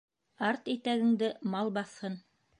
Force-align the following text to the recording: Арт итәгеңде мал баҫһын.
Арт 0.47 0.71
итәгеңде 0.75 1.31
мал 1.57 1.73
баҫһын. 1.79 2.19